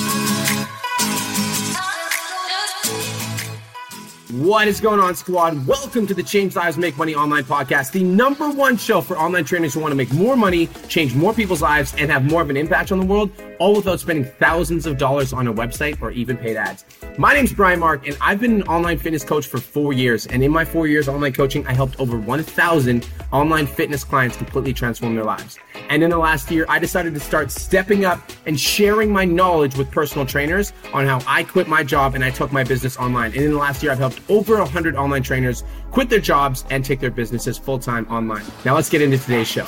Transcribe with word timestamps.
Thank 0.00 0.68
you. 0.68 0.77
What 4.38 4.68
is 4.68 4.80
going 4.80 5.00
on, 5.00 5.16
squad? 5.16 5.66
Welcome 5.66 6.06
to 6.06 6.14
the 6.14 6.22
Change 6.22 6.54
Lives 6.54 6.78
Make 6.78 6.96
Money 6.96 7.12
Online 7.12 7.42
podcast, 7.42 7.90
the 7.90 8.04
number 8.04 8.48
one 8.48 8.76
show 8.76 9.00
for 9.00 9.18
online 9.18 9.44
trainers 9.44 9.74
who 9.74 9.80
want 9.80 9.90
to 9.90 9.96
make 9.96 10.12
more 10.12 10.36
money, 10.36 10.68
change 10.86 11.12
more 11.12 11.34
people's 11.34 11.60
lives, 11.60 11.92
and 11.98 12.08
have 12.08 12.24
more 12.24 12.40
of 12.40 12.48
an 12.48 12.56
impact 12.56 12.92
on 12.92 13.00
the 13.00 13.04
world, 13.04 13.32
all 13.58 13.74
without 13.74 13.98
spending 13.98 14.24
thousands 14.24 14.86
of 14.86 14.96
dollars 14.96 15.32
on 15.32 15.48
a 15.48 15.52
website 15.52 16.00
or 16.00 16.12
even 16.12 16.36
paid 16.36 16.56
ads. 16.56 16.84
My 17.18 17.34
name 17.34 17.46
is 17.46 17.52
Brian 17.52 17.80
Mark, 17.80 18.06
and 18.06 18.16
I've 18.20 18.38
been 18.38 18.52
an 18.52 18.62
online 18.68 18.98
fitness 18.98 19.24
coach 19.24 19.48
for 19.48 19.58
four 19.58 19.92
years. 19.92 20.24
And 20.28 20.44
in 20.44 20.52
my 20.52 20.64
four 20.64 20.86
years 20.86 21.08
online 21.08 21.32
coaching, 21.32 21.66
I 21.66 21.72
helped 21.72 21.98
over 21.98 22.16
1,000 22.16 23.08
online 23.32 23.66
fitness 23.66 24.04
clients 24.04 24.36
completely 24.36 24.72
transform 24.72 25.16
their 25.16 25.24
lives. 25.24 25.58
And 25.88 26.04
in 26.04 26.10
the 26.10 26.18
last 26.18 26.48
year, 26.50 26.64
I 26.68 26.78
decided 26.78 27.12
to 27.14 27.20
start 27.20 27.50
stepping 27.50 28.04
up 28.04 28.20
and 28.46 28.60
sharing 28.60 29.10
my 29.10 29.24
knowledge 29.24 29.76
with 29.76 29.90
personal 29.90 30.26
trainers 30.26 30.72
on 30.92 31.06
how 31.06 31.22
I 31.26 31.42
quit 31.42 31.66
my 31.66 31.82
job 31.82 32.14
and 32.14 32.22
I 32.22 32.30
took 32.30 32.52
my 32.52 32.62
business 32.62 32.96
online. 32.98 33.32
And 33.32 33.42
in 33.42 33.50
the 33.50 33.58
last 33.58 33.82
year, 33.82 33.90
I've 33.90 33.98
helped 33.98 34.20
over 34.28 34.58
100 34.58 34.96
online 34.96 35.22
trainers 35.22 35.64
quit 35.90 36.08
their 36.10 36.20
jobs 36.20 36.64
and 36.70 36.84
take 36.84 37.00
their 37.00 37.10
businesses 37.10 37.58
full 37.58 37.78
time 37.78 38.06
online. 38.08 38.44
Now, 38.64 38.74
let's 38.74 38.88
get 38.88 39.02
into 39.02 39.18
today's 39.18 39.48
show. 39.48 39.66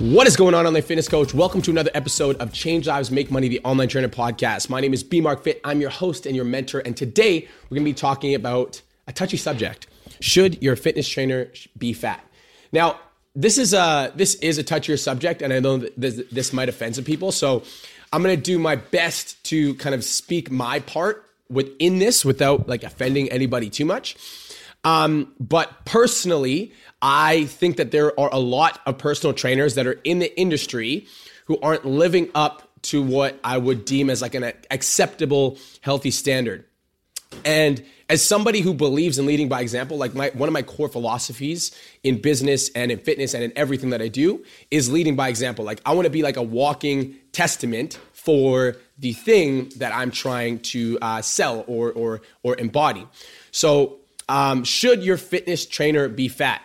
What 0.00 0.26
is 0.26 0.36
going 0.36 0.54
on, 0.54 0.66
online 0.66 0.82
fitness 0.82 1.08
coach? 1.08 1.34
Welcome 1.34 1.62
to 1.62 1.70
another 1.70 1.90
episode 1.94 2.36
of 2.38 2.52
Change 2.52 2.88
Lives, 2.88 3.12
Make 3.12 3.30
Money, 3.30 3.48
the 3.48 3.60
online 3.60 3.88
trainer 3.88 4.08
podcast. 4.08 4.68
My 4.68 4.80
name 4.80 4.92
is 4.92 5.04
B 5.04 5.20
Mark 5.20 5.44
Fit. 5.44 5.60
I'm 5.62 5.80
your 5.80 5.90
host 5.90 6.26
and 6.26 6.34
your 6.34 6.44
mentor. 6.44 6.80
And 6.80 6.96
today 6.96 7.46
we're 7.70 7.76
going 7.76 7.84
to 7.84 7.90
be 7.90 7.94
talking 7.94 8.34
about 8.34 8.82
a 9.06 9.12
touchy 9.12 9.36
subject. 9.36 9.86
Should 10.20 10.60
your 10.62 10.74
fitness 10.74 11.08
trainer 11.08 11.48
be 11.78 11.92
fat? 11.92 12.24
Now, 12.72 12.98
this 13.36 13.56
is 13.56 13.72
a 13.72 14.12
this 14.14 14.34
is 14.36 14.58
a 14.58 14.64
touchier 14.64 14.98
subject, 14.98 15.42
and 15.42 15.52
I 15.52 15.60
know 15.60 15.78
that 15.78 16.00
this, 16.00 16.22
this 16.30 16.52
might 16.52 16.68
offend 16.68 16.96
some 16.96 17.04
people. 17.04 17.30
So 17.32 17.62
I'm 18.12 18.22
going 18.22 18.36
to 18.36 18.42
do 18.42 18.58
my 18.58 18.76
best 18.76 19.42
to 19.44 19.74
kind 19.74 19.94
of 19.94 20.04
speak 20.04 20.50
my 20.50 20.80
part 20.80 21.24
within 21.48 21.98
this 21.98 22.24
without 22.24 22.68
like 22.68 22.82
offending 22.82 23.30
anybody 23.30 23.70
too 23.70 23.84
much. 23.84 24.16
Um, 24.84 25.32
but 25.40 25.84
personally, 25.84 26.72
I 27.00 27.44
think 27.46 27.76
that 27.78 27.90
there 27.90 28.18
are 28.18 28.30
a 28.32 28.38
lot 28.38 28.80
of 28.86 28.98
personal 28.98 29.32
trainers 29.32 29.74
that 29.76 29.86
are 29.86 30.00
in 30.04 30.18
the 30.18 30.38
industry 30.38 31.06
who 31.46 31.58
aren't 31.60 31.84
living 31.84 32.30
up 32.34 32.68
to 32.82 33.02
what 33.02 33.38
I 33.42 33.56
would 33.56 33.84
deem 33.84 34.10
as 34.10 34.20
like 34.20 34.34
an 34.34 34.52
acceptable, 34.70 35.58
healthy 35.80 36.10
standard. 36.10 36.66
And 37.44 37.82
as 38.08 38.22
somebody 38.22 38.60
who 38.60 38.74
believes 38.74 39.18
in 39.18 39.26
leading 39.26 39.48
by 39.48 39.62
example, 39.62 39.96
like 39.96 40.14
my, 40.14 40.30
one 40.34 40.48
of 40.48 40.52
my 40.52 40.62
core 40.62 40.88
philosophies 40.88 41.74
in 42.02 42.20
business 42.20 42.68
and 42.70 42.92
in 42.92 42.98
fitness 42.98 43.34
and 43.34 43.42
in 43.42 43.52
everything 43.56 43.90
that 43.90 44.02
I 44.02 44.08
do 44.08 44.44
is 44.70 44.92
leading 44.92 45.16
by 45.16 45.28
example. 45.28 45.64
Like 45.64 45.80
I 45.86 45.94
want 45.94 46.04
to 46.04 46.10
be 46.10 46.22
like 46.22 46.36
a 46.36 46.42
walking 46.42 47.16
testament 47.32 47.98
for 48.12 48.76
the 48.98 49.12
thing 49.12 49.70
that 49.76 49.94
I'm 49.94 50.10
trying 50.10 50.60
to 50.60 50.98
uh, 51.02 51.22
sell 51.22 51.64
or 51.66 51.92
or 51.92 52.22
or 52.42 52.56
embody. 52.56 53.06
So, 53.50 53.98
um, 54.28 54.64
should 54.64 55.02
your 55.02 55.16
fitness 55.16 55.66
trainer 55.66 56.08
be 56.08 56.28
fat? 56.28 56.62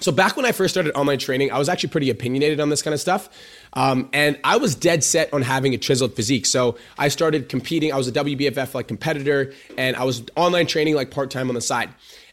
So 0.00 0.12
back 0.12 0.36
when 0.36 0.46
I 0.46 0.52
first 0.52 0.74
started 0.74 0.96
online 0.96 1.18
training, 1.18 1.52
I 1.52 1.58
was 1.58 1.68
actually 1.68 1.90
pretty 1.90 2.10
opinionated 2.10 2.60
on 2.60 2.68
this 2.68 2.82
kind 2.82 2.94
of 2.94 3.00
stuff. 3.00 3.28
Um, 3.72 4.08
and 4.12 4.38
I 4.44 4.56
was 4.56 4.74
dead 4.74 5.04
set 5.04 5.32
on 5.32 5.42
having 5.42 5.74
a 5.74 5.78
chiseled 5.78 6.14
physique. 6.14 6.46
So 6.46 6.76
I 6.98 7.08
started 7.08 7.48
competing. 7.48 7.92
I 7.92 7.96
was 7.96 8.08
a 8.08 8.12
WBFF 8.12 8.74
like 8.74 8.88
competitor, 8.88 9.52
and 9.76 9.96
I 9.96 10.04
was 10.04 10.24
online 10.36 10.66
training 10.66 10.94
like 10.94 11.10
part 11.10 11.30
time 11.30 11.48
on 11.48 11.54
the 11.54 11.60
side. 11.60 11.90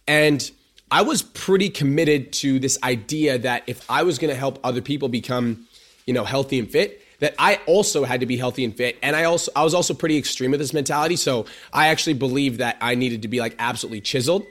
And 0.07 0.49
I 0.91 1.01
was 1.01 1.21
pretty 1.21 1.69
committed 1.69 2.33
to 2.33 2.59
this 2.59 2.77
idea 2.83 3.37
that 3.39 3.63
if 3.67 3.89
I 3.89 4.03
was 4.03 4.19
going 4.19 4.31
to 4.31 4.39
help 4.39 4.59
other 4.63 4.81
people 4.81 5.09
become, 5.09 5.65
you 6.05 6.13
know, 6.13 6.23
healthy 6.23 6.59
and 6.59 6.69
fit, 6.69 7.02
that 7.23 7.33
I 7.39 7.61
also 7.67 8.03
had 8.03 8.19
to 8.19 8.25
be 8.25 8.35
healthy 8.35 8.65
and 8.65 8.75
fit. 8.75 8.99
And 9.01 9.15
I 9.15 9.23
also 9.23 9.49
I 9.55 9.63
was 9.63 9.73
also 9.73 9.93
pretty 9.93 10.17
extreme 10.17 10.51
with 10.51 10.59
this 10.59 10.73
mentality. 10.73 11.15
So 11.15 11.45
I 11.71 11.87
actually 11.87 12.15
believed 12.15 12.59
that 12.59 12.77
I 12.81 12.95
needed 12.95 13.21
to 13.21 13.29
be 13.29 13.39
like 13.39 13.55
absolutely 13.59 14.01
chiseled. 14.01 14.45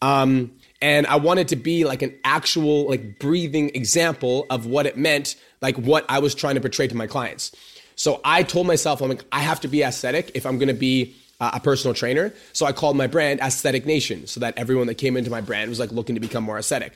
Um, 0.00 0.52
and 0.80 1.06
I 1.06 1.16
wanted 1.16 1.48
to 1.48 1.56
be 1.56 1.84
like 1.84 2.00
an 2.00 2.14
actual 2.24 2.88
like 2.88 3.18
breathing 3.18 3.70
example 3.74 4.46
of 4.48 4.64
what 4.64 4.86
it 4.86 4.96
meant, 4.96 5.36
like 5.60 5.76
what 5.76 6.06
I 6.08 6.20
was 6.20 6.34
trying 6.34 6.54
to 6.54 6.60
portray 6.62 6.88
to 6.88 6.96
my 6.96 7.06
clients. 7.06 7.54
So 7.96 8.22
I 8.24 8.44
told 8.44 8.66
myself, 8.66 9.02
I'm 9.02 9.10
like, 9.10 9.24
I 9.30 9.40
have 9.40 9.60
to 9.60 9.68
be 9.68 9.82
aesthetic 9.82 10.30
if 10.34 10.46
I'm 10.46 10.56
going 10.56 10.68
to 10.68 10.74
be 10.74 11.14
uh, 11.38 11.50
a 11.52 11.60
personal 11.60 11.92
trainer. 11.92 12.32
So 12.54 12.64
I 12.64 12.72
called 12.72 12.96
my 12.96 13.08
brand 13.08 13.40
Aesthetic 13.40 13.84
Nation, 13.84 14.26
so 14.26 14.40
that 14.40 14.56
everyone 14.56 14.86
that 14.86 14.94
came 14.94 15.18
into 15.18 15.30
my 15.30 15.42
brand 15.42 15.68
was 15.68 15.78
like 15.78 15.92
looking 15.92 16.14
to 16.14 16.20
become 16.20 16.44
more 16.44 16.58
aesthetic. 16.58 16.94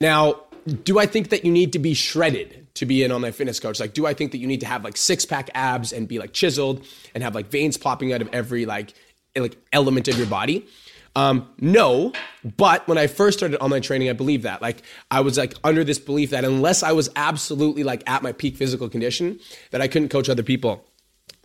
Now, 0.00 0.42
do 0.66 0.98
I 0.98 1.06
think 1.06 1.30
that 1.30 1.44
you 1.44 1.52
need 1.52 1.72
to 1.74 1.78
be 1.78 1.94
shredded 1.94 2.66
to 2.74 2.86
be 2.86 3.04
an 3.04 3.12
online 3.12 3.32
fitness 3.32 3.60
coach? 3.60 3.78
Like, 3.78 3.94
do 3.94 4.06
I 4.06 4.14
think 4.14 4.32
that 4.32 4.38
you 4.38 4.46
need 4.46 4.60
to 4.60 4.66
have 4.66 4.84
like 4.84 4.96
six 4.96 5.24
pack 5.24 5.50
abs 5.54 5.92
and 5.92 6.08
be 6.08 6.18
like 6.18 6.32
chiseled 6.32 6.84
and 7.14 7.22
have 7.22 7.34
like 7.34 7.46
veins 7.48 7.76
popping 7.76 8.12
out 8.12 8.22
of 8.22 8.28
every 8.32 8.66
like 8.66 8.92
like 9.36 9.56
element 9.72 10.08
of 10.08 10.18
your 10.18 10.26
body? 10.26 10.66
Um, 11.14 11.48
no, 11.58 12.12
but 12.44 12.86
when 12.86 12.98
I 12.98 13.06
first 13.06 13.38
started 13.38 13.58
online 13.62 13.80
training, 13.80 14.10
I 14.10 14.12
believed 14.12 14.42
that. 14.42 14.60
Like 14.60 14.82
I 15.10 15.20
was 15.20 15.38
like 15.38 15.54
under 15.64 15.82
this 15.82 15.98
belief 15.98 16.30
that 16.30 16.44
unless 16.44 16.82
I 16.82 16.92
was 16.92 17.08
absolutely 17.16 17.84
like 17.84 18.02
at 18.08 18.22
my 18.22 18.32
peak 18.32 18.56
physical 18.56 18.88
condition, 18.88 19.40
that 19.70 19.80
I 19.80 19.88
couldn't 19.88 20.10
coach 20.10 20.28
other 20.28 20.42
people. 20.42 20.84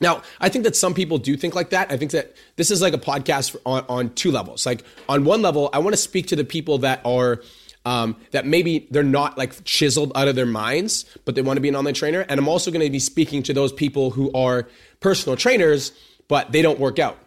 Now, 0.02 0.24
I 0.40 0.50
think 0.50 0.66
that 0.66 0.76
some 0.76 0.94
people 0.94 1.20
do 1.20 1.38
think 1.38 1.56
like 1.56 1.70
that. 1.70 1.92
I 1.92 1.98
think 1.98 2.12
that 2.12 2.36
this 2.56 2.72
is 2.72 2.82
like 2.82 2.94
a 2.94 2.98
podcast 2.98 3.56
on, 3.66 3.86
on 3.88 4.14
two 4.16 4.32
levels. 4.32 4.66
Like 4.66 4.84
on 5.08 5.24
one 5.24 5.42
level, 5.42 5.70
I 5.74 5.80
want 5.80 5.94
to 5.94 6.02
speak 6.02 6.28
to 6.28 6.36
the 6.36 6.44
people 6.44 6.80
that 6.80 7.02
are 7.06 7.42
um, 7.86 8.16
that 8.32 8.46
maybe 8.46 8.88
they're 8.92 9.04
not 9.04 9.38
like 9.38 9.64
chiseled 9.64 10.12
out 10.16 10.28
of 10.28 10.36
their 10.36 10.46
minds, 10.46 11.06
but 11.26 11.36
they 11.36 11.42
want 11.42 11.58
to 11.58 11.62
be 11.62 11.70
an 11.70 11.76
online 11.76 11.94
trainer. 11.94 12.22
And 12.22 12.40
I'm 12.40 12.48
also 12.48 12.72
going 12.72 12.86
to 12.86 12.90
be 12.90 13.00
speaking 13.00 13.44
to 13.44 13.54
those 13.54 13.74
people 13.74 14.12
who 14.12 14.32
are 14.34 14.68
personal 15.00 15.36
trainers, 15.36 15.92
but 16.28 16.52
they 16.52 16.62
don't 16.62 16.80
work 16.80 17.00
out. 17.00 17.18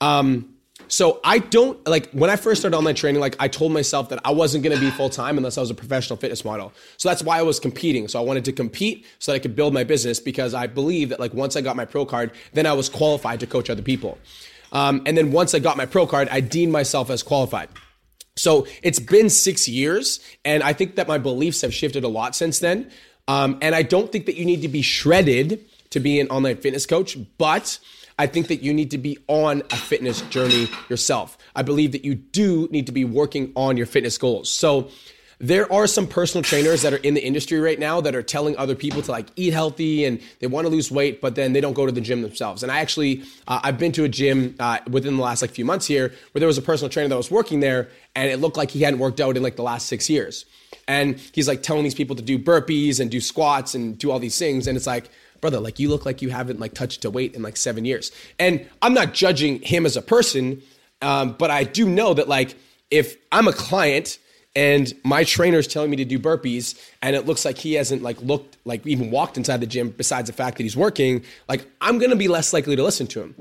Um, 0.00 0.54
so 0.88 1.20
I 1.24 1.38
don't 1.38 1.86
like 1.88 2.10
when 2.10 2.30
I 2.30 2.36
first 2.36 2.60
started 2.60 2.76
online 2.76 2.94
training, 2.94 3.20
like 3.20 3.36
I 3.40 3.48
told 3.48 3.72
myself 3.72 4.10
that 4.10 4.20
I 4.24 4.32
wasn't 4.32 4.64
going 4.64 4.76
to 4.76 4.80
be 4.80 4.90
full 4.90 5.08
time 5.08 5.38
unless 5.38 5.56
I 5.56 5.60
was 5.60 5.70
a 5.70 5.74
professional 5.74 6.16
fitness 6.18 6.44
model. 6.44 6.72
So 6.98 7.08
that's 7.08 7.22
why 7.22 7.38
I 7.38 7.42
was 7.42 7.58
competing. 7.58 8.06
So 8.08 8.20
I 8.20 8.22
wanted 8.22 8.44
to 8.46 8.52
compete 8.52 9.06
so 9.18 9.32
that 9.32 9.36
I 9.36 9.38
could 9.38 9.56
build 9.56 9.72
my 9.72 9.84
business 9.84 10.20
because 10.20 10.52
I 10.52 10.66
believe 10.66 11.08
that 11.08 11.20
like 11.20 11.32
once 11.32 11.56
I 11.56 11.62
got 11.62 11.76
my 11.76 11.84
pro 11.84 12.04
card, 12.04 12.32
then 12.52 12.66
I 12.66 12.74
was 12.74 12.88
qualified 12.88 13.40
to 13.40 13.46
coach 13.46 13.70
other 13.70 13.82
people. 13.82 14.18
Um, 14.72 15.02
and 15.06 15.16
then 15.16 15.32
once 15.32 15.54
I 15.54 15.58
got 15.60 15.76
my 15.76 15.86
pro 15.86 16.06
card, 16.06 16.28
I 16.30 16.40
deemed 16.40 16.72
myself 16.72 17.08
as 17.08 17.22
qualified. 17.22 17.68
So 18.36 18.66
it's 18.82 18.98
been 18.98 19.30
six 19.30 19.68
years, 19.68 20.20
and 20.44 20.62
I 20.62 20.72
think 20.72 20.96
that 20.96 21.06
my 21.06 21.18
beliefs 21.18 21.60
have 21.60 21.72
shifted 21.72 22.02
a 22.04 22.08
lot 22.08 22.34
since 22.34 22.58
then. 22.58 22.90
Um, 23.28 23.58
and 23.62 23.74
I 23.74 23.82
don't 23.82 24.10
think 24.10 24.26
that 24.26 24.36
you 24.36 24.44
need 24.44 24.62
to 24.62 24.68
be 24.68 24.82
shredded 24.82 25.64
to 25.90 26.00
be 26.00 26.20
an 26.20 26.28
online 26.28 26.56
fitness 26.56 26.84
coach, 26.84 27.16
but 27.38 27.78
I 28.18 28.26
think 28.26 28.48
that 28.48 28.62
you 28.62 28.74
need 28.74 28.90
to 28.90 28.98
be 28.98 29.18
on 29.28 29.62
a 29.70 29.76
fitness 29.76 30.20
journey 30.22 30.68
yourself. 30.88 31.38
I 31.54 31.62
believe 31.62 31.92
that 31.92 32.04
you 32.04 32.14
do 32.14 32.68
need 32.70 32.86
to 32.86 32.92
be 32.92 33.04
working 33.04 33.52
on 33.56 33.76
your 33.76 33.86
fitness 33.86 34.18
goals. 34.18 34.50
So, 34.50 34.90
there 35.38 35.70
are 35.72 35.86
some 35.86 36.06
personal 36.06 36.42
trainers 36.42 36.82
that 36.82 36.92
are 36.92 36.98
in 36.98 37.14
the 37.14 37.24
industry 37.24 37.58
right 37.60 37.78
now 37.78 38.00
that 38.00 38.14
are 38.14 38.22
telling 38.22 38.56
other 38.56 38.74
people 38.74 39.02
to 39.02 39.10
like 39.10 39.26
eat 39.36 39.52
healthy 39.52 40.04
and 40.04 40.20
they 40.40 40.46
want 40.46 40.66
to 40.66 40.70
lose 40.70 40.90
weight, 40.90 41.20
but 41.20 41.34
then 41.34 41.52
they 41.52 41.60
don't 41.60 41.74
go 41.74 41.86
to 41.86 41.92
the 41.92 42.00
gym 42.00 42.22
themselves. 42.22 42.62
And 42.62 42.70
I 42.70 42.78
actually, 42.78 43.22
uh, 43.48 43.60
I've 43.62 43.78
been 43.78 43.92
to 43.92 44.04
a 44.04 44.08
gym 44.08 44.54
uh, 44.60 44.78
within 44.90 45.16
the 45.16 45.22
last 45.22 45.42
like 45.42 45.50
few 45.50 45.64
months 45.64 45.86
here 45.86 46.12
where 46.32 46.40
there 46.40 46.46
was 46.46 46.58
a 46.58 46.62
personal 46.62 46.88
trainer 46.88 47.08
that 47.08 47.16
was 47.16 47.30
working 47.30 47.60
there, 47.60 47.88
and 48.14 48.30
it 48.30 48.38
looked 48.38 48.56
like 48.56 48.70
he 48.70 48.82
hadn't 48.82 49.00
worked 49.00 49.20
out 49.20 49.36
in 49.36 49.42
like 49.42 49.56
the 49.56 49.62
last 49.62 49.86
six 49.86 50.08
years. 50.08 50.46
And 50.86 51.18
he's 51.32 51.48
like 51.48 51.62
telling 51.62 51.84
these 51.84 51.94
people 51.94 52.16
to 52.16 52.22
do 52.22 52.38
burpees 52.38 53.00
and 53.00 53.10
do 53.10 53.20
squats 53.20 53.74
and 53.74 53.98
do 53.98 54.10
all 54.10 54.18
these 54.18 54.38
things, 54.38 54.66
and 54.66 54.76
it's 54.76 54.86
like 54.86 55.10
brother, 55.40 55.60
like 55.60 55.78
you 55.78 55.90
look 55.90 56.06
like 56.06 56.22
you 56.22 56.30
haven't 56.30 56.58
like 56.58 56.72
touched 56.72 57.04
a 57.04 57.10
weight 57.10 57.34
in 57.34 57.42
like 57.42 57.54
seven 57.54 57.84
years. 57.84 58.10
And 58.38 58.66
I'm 58.80 58.94
not 58.94 59.12
judging 59.12 59.60
him 59.60 59.84
as 59.84 59.94
a 59.94 60.00
person, 60.00 60.62
um, 61.02 61.34
but 61.38 61.50
I 61.50 61.64
do 61.64 61.86
know 61.86 62.14
that 62.14 62.28
like 62.28 62.56
if 62.90 63.18
I'm 63.30 63.46
a 63.46 63.52
client 63.52 64.18
and 64.56 64.92
my 65.02 65.24
trainer 65.24 65.58
is 65.58 65.66
telling 65.66 65.90
me 65.90 65.96
to 65.96 66.04
do 66.04 66.18
burpees 66.18 66.78
and 67.02 67.16
it 67.16 67.26
looks 67.26 67.44
like 67.44 67.58
he 67.58 67.74
hasn't 67.74 68.02
like 68.02 68.20
looked 68.22 68.56
like 68.64 68.86
even 68.86 69.10
walked 69.10 69.36
inside 69.36 69.60
the 69.60 69.66
gym 69.66 69.90
besides 69.90 70.28
the 70.28 70.32
fact 70.32 70.56
that 70.58 70.62
he's 70.62 70.76
working. 70.76 71.24
Like 71.48 71.66
i'm 71.80 71.98
to 71.98 72.16
be 72.16 72.28
less 72.28 72.52
likely 72.52 72.76
to 72.76 72.82
listen 72.82 73.06
to 73.08 73.22
him. 73.22 73.34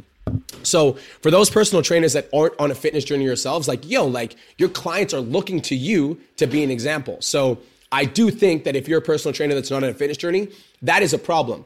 So 0.63 0.93
for 1.21 1.29
those 1.29 1.49
personal 1.49 1.83
trainers 1.83 2.13
that 2.13 2.29
aren't 2.33 2.59
on 2.59 2.71
a 2.71 2.75
fitness 2.75 3.03
journey 3.03 3.25
yourselves 3.25 3.67
like 3.67 3.87
yo 3.87 4.05
like 4.05 4.35
your 4.57 4.69
clients 4.69 5.13
are 5.13 5.19
looking 5.19 5.61
to 5.63 5.75
you 5.75 6.19
to 6.37 6.47
be 6.47 6.63
an 6.63 6.71
example. 6.71 7.17
So 7.21 7.59
I 7.91 8.05
do 8.05 8.31
think 8.31 8.63
that 8.63 8.75
if 8.75 8.87
you're 8.87 8.99
a 8.99 9.03
personal 9.03 9.33
trainer 9.33 9.53
that's 9.53 9.69
not 9.69 9.83
on 9.83 9.89
a 9.89 9.93
fitness 9.93 10.17
journey, 10.17 10.49
that 10.81 11.03
is 11.03 11.13
a 11.13 11.19
problem. 11.19 11.63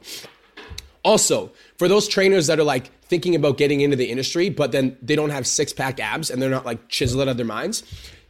Also, 1.02 1.50
for 1.78 1.88
those 1.88 2.06
trainers 2.06 2.48
that 2.48 2.58
are 2.58 2.64
like 2.64 2.90
thinking 3.04 3.34
about 3.34 3.56
getting 3.56 3.80
into 3.80 3.96
the 3.96 4.10
industry, 4.10 4.50
but 4.50 4.70
then 4.72 4.94
they 5.00 5.16
don't 5.16 5.30
have 5.30 5.46
six 5.46 5.72
pack 5.72 5.98
abs 6.00 6.28
and 6.28 6.42
they're 6.42 6.50
not 6.50 6.66
like 6.66 6.88
chiseled 6.88 7.22
out 7.22 7.28
of 7.28 7.38
their 7.38 7.46
minds, 7.46 7.82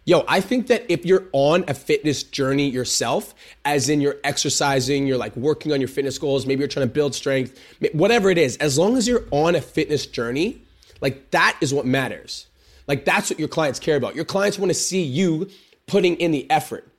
yo, 0.08 0.24
I 0.26 0.40
think 0.40 0.68
that 0.68 0.86
if 0.88 1.04
you're 1.04 1.26
on 1.32 1.66
a 1.68 1.74
fitness 1.74 2.22
journey 2.22 2.66
yourself, 2.70 3.34
as 3.66 3.90
in 3.90 4.00
you're 4.00 4.16
exercising, 4.24 5.06
you're 5.06 5.18
like 5.18 5.36
working 5.36 5.70
on 5.70 5.82
your 5.82 5.88
fitness 5.88 6.16
goals, 6.16 6.46
maybe 6.46 6.60
you're 6.60 6.68
trying 6.68 6.88
to 6.88 6.92
build 6.92 7.14
strength, 7.14 7.60
whatever 7.92 8.30
it 8.30 8.38
is, 8.38 8.56
as 8.56 8.78
long 8.78 8.96
as 8.96 9.06
you're 9.06 9.26
on 9.30 9.54
a 9.54 9.60
fitness 9.60 10.06
journey, 10.06 10.62
like 11.02 11.30
that 11.32 11.58
is 11.60 11.74
what 11.74 11.84
matters. 11.84 12.46
Like 12.86 13.04
that's 13.04 13.28
what 13.28 13.38
your 13.38 13.48
clients 13.48 13.78
care 13.78 13.96
about. 13.96 14.16
Your 14.16 14.24
clients 14.24 14.58
want 14.58 14.70
to 14.70 14.74
see 14.74 15.02
you 15.02 15.50
putting 15.86 16.16
in 16.16 16.30
the 16.30 16.50
effort. 16.50 16.90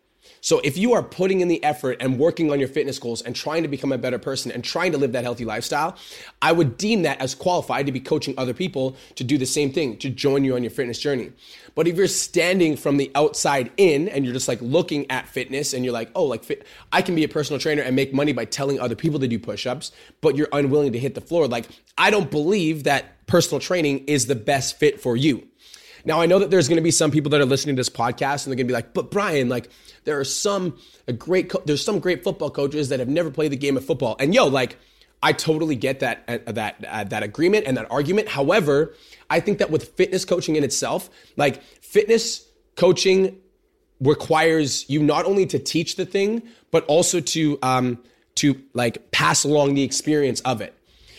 So 0.42 0.60
if 0.64 0.78
you 0.78 0.94
are 0.94 1.04
putting 1.04 1.42
in 1.42 1.48
the 1.48 1.64
effort 1.64 1.98
and 2.00 2.18
working 2.18 2.52
on 2.52 2.60
your 2.60 2.70
fitness 2.70 3.00
goals 3.00 3.22
and 3.22 3.36
trying 3.36 3.64
to 3.64 3.70
become 3.70 3.92
a 3.92 3.98
better 3.98 4.18
person 4.18 4.52
and 4.52 4.64
trying 4.64 4.92
to 4.94 4.98
live 4.98 5.12
that 5.12 5.24
healthy 5.24 5.46
lifestyle, 5.46 5.98
I 6.42 6.52
would 6.52 6.78
deem 6.78 7.02
that 7.04 7.20
as 7.22 7.36
qualified 7.36 7.86
to 7.88 7.92
be 7.92 8.00
coaching 8.00 8.34
other 8.38 8.54
people 8.54 8.96
to 9.16 9.24
do 9.24 9.38
the 9.38 9.46
same 9.46 9.72
thing, 9.72 9.98
to 9.98 10.10
join 10.10 10.44
you 10.44 10.56
on 10.56 10.64
your 10.64 10.72
fitness 10.72 11.00
journey. 11.00 11.32
But 11.76 11.88
if 11.88 11.98
you're 11.98 12.08
standing 12.08 12.78
from 12.78 12.98
the 12.98 13.12
outside 13.16 13.72
in 13.78 14.08
and 14.10 14.26
you're 14.26 14.34
just 14.34 14.48
like 14.48 14.62
looking 14.62 15.10
at 15.12 15.28
fitness 15.28 15.74
and 15.74 15.84
you're 15.84 15.94
like, 15.94 16.10
oh, 16.16 16.26
like 16.26 16.44
fit, 16.44 16.66
I 16.92 17.02
can 17.02 17.16
be 17.16 17.24
a 17.24 17.30
personal 17.30 17.60
trainer 17.60 17.82
and 17.82 17.96
make 17.96 18.14
money 18.14 18.34
by 18.34 18.46
telling 18.46 18.80
other 18.80 18.96
people 18.96 19.20
to 19.20 19.28
do 19.28 19.40
push-ups, 19.40 19.92
but 20.22 20.36
you're 20.36 20.50
unwilling 20.52 20.94
to 20.94 21.00
hit 21.00 21.16
the 21.16 21.22
floor, 21.22 21.48
like 21.48 21.68
I 21.98 22.10
don't 22.10 22.32
believe 22.32 22.84
that 22.86 23.26
personal 23.28 23.60
training 23.60 24.06
is 24.06 24.28
the 24.28 24.36
best 24.36 24.80
fit 24.80 25.02
for 25.02 25.16
you. 25.16 25.49
Now 26.06 26.22
I 26.22 26.26
know 26.26 26.40
that 26.40 26.52
there's 26.52 26.68
going 26.68 26.78
to 26.78 26.84
be 26.84 26.92
some 26.92 27.12
people 27.12 27.30
that 27.32 27.42
are 27.42 27.46
listening 27.46 27.76
to 27.76 27.80
this 27.80 27.90
podcast 27.90 28.46
and 28.46 28.52
they're 28.52 28.58
going 28.58 28.68
to 28.68 28.72
be 28.72 28.74
like, 28.74 28.94
"But 28.94 29.12
Brian, 29.12 29.50
like 29.50 29.70
there 30.04 30.20
are 30.20 30.26
some 30.26 30.78
a 31.08 31.14
great 31.14 31.50
co- 31.50 31.62
there's 31.66 31.84
some 31.84 32.00
great 32.00 32.24
football 32.24 32.50
coaches 32.50 32.90
that 32.90 33.00
have 33.00 33.10
never 33.10 33.32
played 33.32 33.52
the 33.52 33.58
game 33.58 33.78
of 33.78 33.86
football." 33.86 34.16
And 34.20 34.34
yo, 34.34 34.48
like 34.48 34.78
I 35.22 35.34
totally 35.34 35.76
get 35.76 36.00
that 36.00 36.24
uh, 36.28 36.52
that 36.52 36.86
uh, 36.88 37.04
that 37.06 37.24
agreement 37.24 37.66
and 37.68 37.78
that 37.78 37.92
argument. 37.92 38.30
However, 38.30 38.94
I 39.30 39.40
think 39.40 39.60
that 39.60 39.70
with 39.70 39.90
fitness 39.96 40.26
coaching 40.26 40.56
in 40.56 40.64
itself, 40.64 41.10
like 41.36 41.62
fitness 41.82 42.46
coaching 42.76 43.38
requires 44.00 44.90
you 44.90 45.04
not 45.04 45.26
only 45.26 45.46
to 45.48 45.60
teach 45.60 45.98
the 45.98 46.06
thing, 46.06 46.44
but 46.72 46.86
also 46.86 47.20
to 47.20 47.60
um, 47.62 48.00
to 48.36 48.62
like 48.74 49.12
pass 49.12 49.44
along 49.44 49.74
the 49.74 49.84
experience 49.84 50.40
of 50.42 50.62
it. 50.62 50.74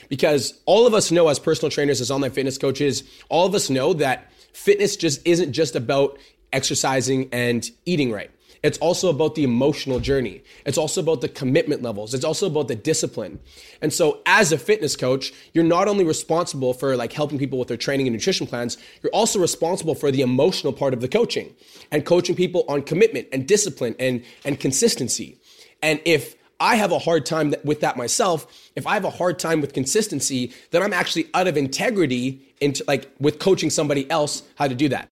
Because 0.09 0.59
all 0.65 0.87
of 0.87 0.95
us 0.95 1.13
know 1.13 1.29
as 1.29 1.39
personal 1.39 1.71
trainers, 1.71 2.01
as 2.01 2.11
online 2.11 2.33
fitness 2.33 2.59
coaches, 2.59 3.05
all 3.29 3.47
of 3.47 3.55
us 3.55 3.71
know 3.71 3.93
that 3.93 4.33
fitness 4.53 4.97
just 4.97 5.27
isn't 5.27 5.53
just 5.53 5.77
about 5.77 6.19
exercising 6.53 7.29
and 7.33 7.71
eating 7.85 8.11
right. 8.11 8.31
It's 8.63 8.79
also 8.79 9.09
about 9.09 9.35
the 9.37 9.45
emotional 9.45 10.01
journey. 10.01 10.43
It's 10.67 10.77
also 10.77 11.01
about 11.01 11.23
the 11.23 11.29
commitment 11.29 11.83
levels. 11.83 12.13
It's 12.13 12.25
also 12.25 12.47
about 12.47 12.69
the 12.69 12.77
discipline. 12.77 13.41
And 13.81 13.93
so 13.93 14.21
as 14.27 14.53
a 14.53 14.59
fitness 14.59 14.97
coach, 14.97 15.33
you're 15.55 15.65
not 15.65 15.89
only 15.89 16.05
responsible 16.05 16.75
for 16.75 16.95
like 16.97 17.13
helping 17.13 17.39
people 17.39 17.59
with 17.59 17.69
their 17.69 17.79
training 17.79 18.07
and 18.07 18.15
nutrition 18.15 18.47
plans, 18.47 18.77
you're 19.03 19.13
also 19.13 19.39
responsible 19.39 19.95
for 19.95 20.11
the 20.11 20.21
emotional 20.21 20.75
part 20.75 20.93
of 20.93 21.01
the 21.01 21.09
coaching 21.09 21.55
and 21.91 22.05
coaching 22.05 22.35
people 22.37 22.65
on 22.69 22.83
commitment 22.83 23.29
and 23.33 23.49
discipline 23.49 23.95
and 23.99 24.23
and 24.45 24.61
consistency. 24.61 25.39
And 25.83 26.01
if 26.05 26.35
I 26.63 26.77
have 26.77 26.93
a 26.93 26.99
hard 26.99 27.25
time 27.25 27.55
with 27.65 27.81
that 27.81 27.97
myself. 27.97 28.71
If 28.77 28.87
I 28.87 28.93
have 28.93 29.07
a 29.07 29.11
hard 29.11 29.39
time 29.39 29.63
with 29.63 29.73
consistency, 29.73 30.53
then 30.71 30.83
I'm 30.83 30.93
actually 30.93 31.29
out 31.33 31.49
of 31.49 31.57
integrity 31.57 32.43
into 32.61 32.85
like 32.87 33.11
with 33.19 33.39
coaching 33.39 33.71
somebody 33.71 34.09
else 34.11 34.43
how 34.57 34.69
to 34.69 34.75
do 34.75 34.91
that. 34.91 35.09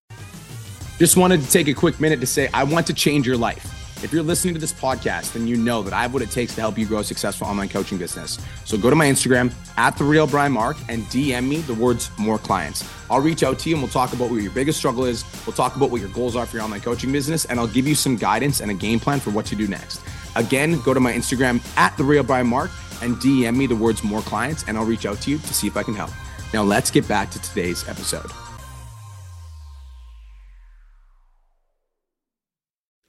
Just 0.99 1.17
wanted 1.17 1.41
to 1.41 1.49
take 1.49 1.67
a 1.67 1.73
quick 1.73 1.99
minute 1.99 2.19
to 2.19 2.27
say 2.27 2.49
I 2.53 2.63
want 2.63 2.85
to 2.87 2.93
change 2.93 3.25
your 3.25 3.37
life. 3.37 3.75
If 4.03 4.13
you're 4.13 4.23
listening 4.23 4.53
to 4.53 4.59
this 4.61 4.71
podcast, 4.71 5.33
then 5.33 5.47
you 5.47 5.57
know 5.57 5.81
that 5.81 5.91
I 5.91 6.03
have 6.03 6.13
what 6.13 6.21
it 6.21 6.29
takes 6.29 6.53
to 6.55 6.61
help 6.61 6.77
you 6.77 6.85
grow 6.85 6.99
a 6.99 7.03
successful 7.03 7.47
online 7.47 7.67
coaching 7.67 7.97
business. 7.97 8.39
So 8.63 8.77
go 8.77 8.89
to 8.89 8.95
my 8.95 9.07
Instagram 9.07 9.51
at 9.75 9.97
the 9.97 10.05
real 10.05 10.27
Brian 10.27 10.53
Mark 10.53 10.77
and 10.87 11.03
DM 11.05 11.49
me 11.49 11.57
the 11.57 11.73
words 11.73 12.11
more 12.17 12.37
clients. 12.37 12.87
I'll 13.09 13.19
reach 13.19 13.43
out 13.43 13.59
to 13.59 13.69
you 13.69 13.75
and 13.75 13.83
we'll 13.83 13.91
talk 13.91 14.13
about 14.13 14.29
what 14.29 14.41
your 14.41 14.51
biggest 14.51 14.77
struggle 14.77 15.03
is. 15.03 15.25
We'll 15.45 15.55
talk 15.55 15.75
about 15.75 15.89
what 15.89 15.99
your 15.99 16.11
goals 16.11 16.35
are 16.35 16.45
for 16.45 16.57
your 16.57 16.63
online 16.63 16.81
coaching 16.81 17.11
business, 17.11 17.45
and 17.45 17.59
I'll 17.59 17.67
give 17.67 17.87
you 17.87 17.95
some 17.95 18.15
guidance 18.15 18.61
and 18.61 18.69
a 18.69 18.75
game 18.75 18.99
plan 18.99 19.19
for 19.19 19.31
what 19.31 19.45
to 19.47 19.55
do 19.55 19.67
next. 19.67 19.99
Again, 20.35 20.79
go 20.81 20.93
to 20.93 20.99
my 20.99 21.13
Instagram 21.13 21.61
at 21.77 21.95
the 21.97 22.03
real 22.03 22.23
Brian 22.23 22.47
Mark 22.47 22.71
and 23.01 23.15
DM 23.17 23.55
me 23.55 23.67
the 23.67 23.75
words 23.75 24.03
more 24.03 24.21
clients, 24.21 24.63
and 24.67 24.77
I'll 24.77 24.85
reach 24.85 25.05
out 25.05 25.21
to 25.21 25.31
you 25.31 25.37
to 25.37 25.53
see 25.53 25.67
if 25.67 25.77
I 25.77 25.83
can 25.83 25.95
help. 25.95 26.11
Now 26.53 26.63
let's 26.63 26.91
get 26.91 27.07
back 27.07 27.31
to 27.31 27.41
today's 27.41 27.87
episode. 27.87 28.29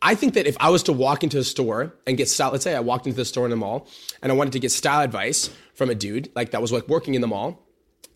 I 0.03 0.15
think 0.15 0.35
that 0.35 0.47
if 0.47 0.57
I 0.61 0.71
was 0.71 0.83
to 0.85 0.93
walk 0.93 1.23
into 1.23 1.39
a 1.39 1.45
store 1.45 1.95
and 2.07 2.17
get 2.17 2.29
style, 2.29 2.53
let's 2.53 2.65
say 2.65 2.75
I 2.75 2.81
walked 2.81 3.07
into 3.07 3.17
the 3.17 3.25
store 3.25 3.45
in 3.45 3.51
the 3.51 3.57
mall 3.57 3.87
and 4.23 4.33
I 4.33 4.35
wanted 4.35 4.55
to 4.55 4.59
get 4.59 4.73
style 4.73 5.03
advice 5.03 5.51
from 5.75 5.91
a 5.91 5.95
dude 5.95 6.31
like 6.35 6.53
that 6.53 6.63
was 6.63 6.73
like 6.73 6.89
working 6.89 7.15
in 7.15 7.21
the 7.21 7.27
mall. 7.27 7.67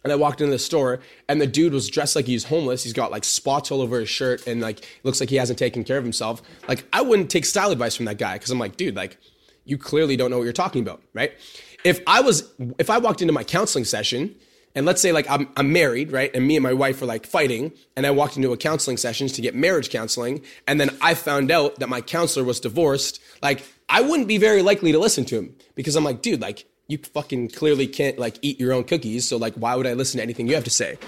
And 0.04 0.12
I 0.12 0.16
walked 0.16 0.42
into 0.42 0.52
the 0.52 0.58
store 0.58 1.00
and 1.28 1.40
the 1.40 1.46
dude 1.46 1.72
was 1.72 1.88
dressed 1.88 2.14
like 2.14 2.26
he's 2.26 2.44
homeless. 2.44 2.84
He's 2.84 2.92
got 2.92 3.10
like 3.10 3.24
spots 3.24 3.70
all 3.70 3.80
over 3.80 4.00
his 4.00 4.08
shirt 4.08 4.46
and 4.46 4.60
like 4.60 4.86
looks 5.02 5.18
like 5.18 5.30
he 5.30 5.36
hasn't 5.36 5.58
taken 5.58 5.82
care 5.82 5.96
of 5.96 6.04
himself. 6.04 6.42
Like 6.68 6.84
I 6.92 7.00
wouldn't 7.00 7.30
take 7.30 7.46
style 7.46 7.70
advice 7.70 7.96
from 7.96 8.04
that 8.04 8.18
guy 8.18 8.34
because 8.34 8.50
I'm 8.50 8.58
like, 8.58 8.76
dude, 8.76 8.94
like 8.94 9.16
you 9.64 9.78
clearly 9.78 10.16
don't 10.16 10.30
know 10.30 10.36
what 10.36 10.44
you're 10.44 10.52
talking 10.52 10.82
about, 10.82 11.02
right? 11.14 11.32
If 11.84 12.00
I 12.06 12.20
was 12.20 12.52
if 12.78 12.90
I 12.90 12.98
walked 12.98 13.22
into 13.22 13.32
my 13.32 13.44
counseling 13.44 13.86
session 13.86 14.34
and 14.74 14.84
let's 14.84 15.00
say 15.00 15.12
like 15.12 15.28
I'm, 15.30 15.48
I'm 15.56 15.72
married, 15.72 16.12
right? 16.12 16.30
And 16.34 16.46
me 16.46 16.56
and 16.56 16.62
my 16.62 16.74
wife 16.74 17.00
were 17.00 17.06
like 17.06 17.26
fighting 17.26 17.72
and 17.96 18.06
I 18.06 18.10
walked 18.10 18.36
into 18.36 18.52
a 18.52 18.58
counseling 18.58 18.98
session 18.98 19.28
to 19.28 19.40
get 19.40 19.54
marriage 19.54 19.88
counseling. 19.88 20.42
And 20.66 20.78
then 20.78 20.90
I 21.00 21.14
found 21.14 21.50
out 21.50 21.78
that 21.78 21.88
my 21.88 22.02
counselor 22.02 22.44
was 22.44 22.60
divorced. 22.60 23.22
Like 23.42 23.64
I 23.88 24.02
wouldn't 24.02 24.28
be 24.28 24.36
very 24.36 24.60
likely 24.60 24.92
to 24.92 24.98
listen 24.98 25.24
to 25.26 25.38
him 25.38 25.56
because 25.74 25.96
I'm 25.96 26.04
like, 26.04 26.20
dude, 26.20 26.42
like 26.42 26.66
you 26.88 26.98
fucking 26.98 27.48
clearly 27.48 27.86
can't 27.86 28.19
like 28.19 28.38
eat 28.42 28.60
your 28.60 28.72
own 28.72 28.84
cookies. 28.84 29.26
So 29.26 29.36
like, 29.36 29.54
why 29.54 29.75
would 29.75 29.86
I 29.86 29.94
listen 29.94 30.19
to 30.19 30.22
anything 30.22 30.48
you 30.48 30.54
have 30.54 30.64
to 30.64 30.70
say? 30.70 30.98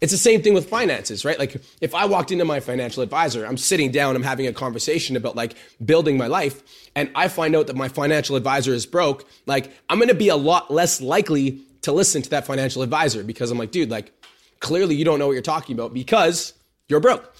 It's 0.00 0.10
the 0.10 0.18
same 0.18 0.42
thing 0.42 0.52
with 0.52 0.68
finances, 0.68 1.24
right? 1.24 1.38
Like 1.38 1.62
if 1.80 1.94
I 1.94 2.06
walked 2.06 2.32
into 2.32 2.44
my 2.44 2.58
financial 2.58 3.04
advisor, 3.04 3.46
I'm 3.46 3.56
sitting 3.56 3.92
down, 3.92 4.16
I'm 4.16 4.24
having 4.24 4.48
a 4.48 4.52
conversation 4.52 5.14
about 5.14 5.36
like 5.36 5.54
building 5.84 6.18
my 6.18 6.26
life 6.26 6.62
and 6.96 7.08
I 7.14 7.28
find 7.28 7.54
out 7.54 7.68
that 7.68 7.76
my 7.76 7.88
financial 7.88 8.34
advisor 8.34 8.74
is 8.74 8.84
broke, 8.84 9.24
like 9.46 9.72
I'm 9.88 10.00
to 10.00 10.14
be 10.14 10.28
a 10.28 10.36
lot 10.36 10.72
less 10.72 11.00
likely 11.00 11.60
to 11.82 11.92
listen 11.92 12.20
to 12.22 12.30
that 12.30 12.46
financial 12.46 12.82
advisor 12.82 13.22
because 13.22 13.52
I'm 13.52 13.58
like, 13.58 13.70
dude, 13.70 13.90
like 13.90 14.12
clearly 14.58 14.96
you 14.96 15.04
don't 15.04 15.20
know 15.20 15.28
what 15.28 15.34
you're 15.34 15.42
talking 15.42 15.76
about 15.76 15.94
because 15.94 16.52
you're 16.88 16.98
broke. 16.98 17.32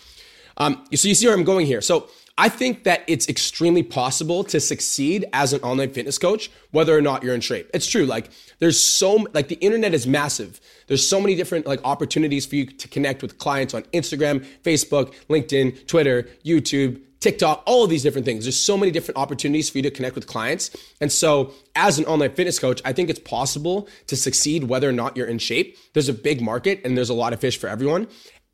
Um, 0.56 0.84
so 0.94 1.08
you 1.08 1.16
see 1.16 1.26
where 1.26 1.34
I'm 1.34 1.44
going 1.44 1.66
here. 1.66 1.80
So 1.80 2.10
I 2.38 2.48
think 2.48 2.84
that 2.84 3.02
it's 3.06 3.28
extremely 3.28 3.82
possible 3.82 4.42
to 4.44 4.58
succeed 4.58 5.26
as 5.32 5.52
an 5.52 5.60
online 5.60 5.90
fitness 5.90 6.18
coach, 6.18 6.50
whether 6.70 6.96
or 6.96 7.02
not 7.02 7.22
you're 7.22 7.34
in 7.34 7.42
shape. 7.42 7.70
It's 7.74 7.86
true. 7.86 8.06
Like 8.06 8.30
there's 8.58 8.82
so 8.82 9.26
like 9.34 9.48
the 9.48 9.56
internet 9.56 9.92
is 9.92 10.06
massive. 10.06 10.60
There's 10.86 11.06
so 11.06 11.20
many 11.20 11.34
different 11.34 11.66
like 11.66 11.80
opportunities 11.84 12.46
for 12.46 12.56
you 12.56 12.66
to 12.66 12.88
connect 12.88 13.20
with 13.22 13.38
clients 13.38 13.74
on 13.74 13.82
Instagram, 13.94 14.46
Facebook, 14.62 15.14
LinkedIn, 15.28 15.86
Twitter, 15.86 16.26
YouTube, 16.44 17.02
TikTok, 17.20 17.62
all 17.66 17.84
of 17.84 17.90
these 17.90 18.02
different 18.02 18.24
things. 18.24 18.44
There's 18.44 18.58
so 18.58 18.76
many 18.76 18.90
different 18.90 19.16
opportunities 19.16 19.70
for 19.70 19.78
you 19.78 19.82
to 19.82 19.90
connect 19.90 20.16
with 20.16 20.26
clients. 20.26 20.76
And 21.00 21.12
so, 21.12 21.52
as 21.76 21.98
an 21.98 22.04
online 22.06 22.34
fitness 22.34 22.58
coach, 22.58 22.82
I 22.84 22.92
think 22.92 23.10
it's 23.10 23.20
possible 23.20 23.88
to 24.08 24.16
succeed 24.16 24.64
whether 24.64 24.88
or 24.88 24.92
not 24.92 25.16
you're 25.16 25.28
in 25.28 25.38
shape. 25.38 25.76
There's 25.92 26.08
a 26.08 26.14
big 26.14 26.42
market 26.42 26.80
and 26.84 26.96
there's 26.96 27.10
a 27.10 27.14
lot 27.14 27.32
of 27.32 27.40
fish 27.40 27.56
for 27.58 27.68
everyone. 27.68 28.08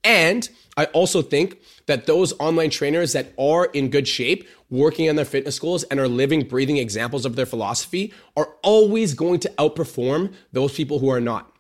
And 0.05 0.49
I 0.77 0.85
also 0.87 1.23
think 1.23 1.61
that 1.87 2.07
those 2.07 2.33
online 2.39 2.71
trainers 2.71 3.13
that 3.13 3.33
are 3.39 3.67
in 3.67 3.91
good 3.91 4.07
shape, 4.07 4.49
working 4.71 5.09
on 5.09 5.17
their 5.17 5.25
fitness 5.25 5.59
goals, 5.59 5.83
and 5.85 5.99
are 5.99 6.09
living, 6.09 6.47
breathing 6.47 6.77
examples 6.77 7.25
of 7.27 7.37
their 7.37 7.47
philosophy 7.47 8.13
are 8.37 8.55
always 8.63 9.15
going 9.15 9.41
to 9.41 9.49
outperform 9.59 10.33
those 10.53 10.73
people 10.73 10.99
who 11.01 11.11
are 11.11 11.21
not. 11.21 11.53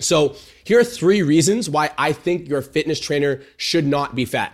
So, 0.00 0.36
here 0.64 0.78
are 0.78 0.84
three 0.84 1.22
reasons 1.22 1.68
why 1.68 1.90
I 1.98 2.12
think 2.12 2.48
your 2.48 2.62
fitness 2.62 3.00
trainer 3.00 3.42
should 3.56 3.86
not 3.86 4.14
be 4.14 4.24
fat. 4.24 4.52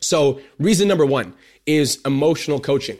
So, 0.00 0.40
reason 0.58 0.86
number 0.86 1.06
one 1.06 1.34
is 1.66 2.00
emotional 2.04 2.60
coaching. 2.60 2.98